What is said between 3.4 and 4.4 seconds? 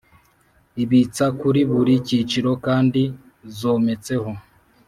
zometseho